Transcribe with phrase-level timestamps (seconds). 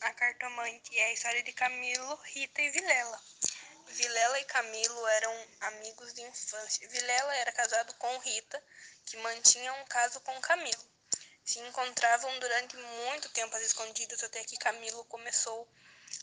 [0.00, 3.20] A Cartomante é a história de Camilo, Rita e Vilela.
[3.88, 6.88] Vilela e Camilo eram amigos de infância.
[6.88, 8.62] Vilela era casado com Rita,
[9.04, 10.88] que mantinha um caso com Camilo.
[11.44, 15.68] Se encontravam durante muito tempo às escondidas até que Camilo começou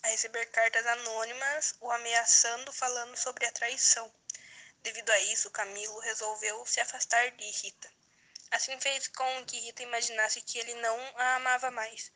[0.03, 4.09] a receber cartas anônimas o ameaçando falando sobre a traição.
[4.83, 7.91] Devido a isso, Camilo resolveu se afastar de Rita.
[8.51, 12.09] Assim fez com que Rita imaginasse que ele não a amava mais.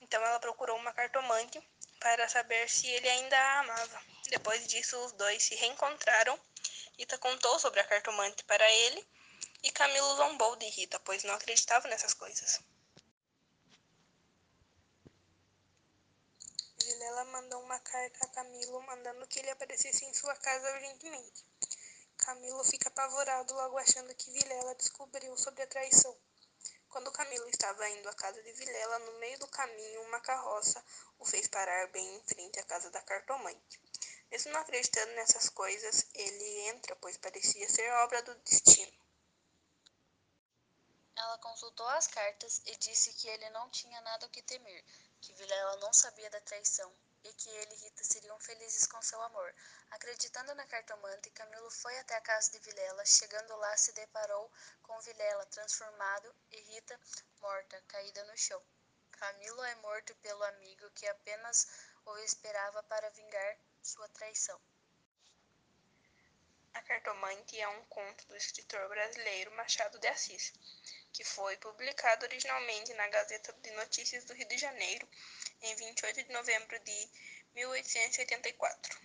[0.00, 1.60] Então ela procurou uma cartomante
[2.00, 4.02] para saber se ele ainda a amava.
[4.28, 6.38] Depois disso, os dois se reencontraram.
[6.98, 9.06] Rita contou sobre a cartomante para ele
[9.62, 12.60] e Camilo zombou de Rita, pois não acreditava nessas coisas.
[16.84, 21.44] Vilela mandou uma carta a Camilo mandando que ele aparecesse em sua casa urgentemente.
[22.16, 26.16] Camilo fica apavorado logo achando que Vilela descobriu sobre a traição.
[26.96, 30.82] Quando Camilo estava indo à casa de Vilela, no meio do caminho, uma carroça
[31.18, 33.78] o fez parar bem em frente à casa da cartomante.
[34.30, 38.98] Mesmo não acreditando nessas coisas, ele entra, pois parecia ser obra do destino.
[41.14, 44.82] Ela consultou as cartas e disse que ele não tinha nada o que temer,
[45.20, 46.90] que Vilela não sabia da traição
[47.28, 49.54] e que ele e Rita seriam felizes com seu amor.
[49.90, 53.04] Acreditando na cartomante, Camilo foi até a casa de Vilela.
[53.04, 54.50] Chegando lá, se deparou
[54.82, 56.98] com Vilela transformado e Rita
[57.40, 58.62] morta, caída no chão.
[59.10, 61.66] Camilo é morto pelo amigo que apenas
[62.04, 64.60] o esperava para vingar sua traição.
[66.74, 70.52] A Cartomante é um conto do escritor brasileiro Machado de Assis,
[71.10, 75.08] que foi publicado originalmente na Gazeta de Notícias do Rio de Janeiro
[75.62, 77.08] em 28 de novembro de
[77.54, 78.98] 1884.